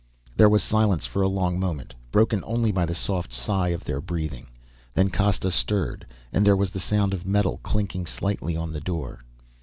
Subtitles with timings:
[0.35, 4.01] There was silence for a long moment, broken only by the soft sigh of their
[4.01, 4.47] breathing.
[4.95, 9.21] Then Costa stirred and there was the sound of metal clinking slightly on the floor.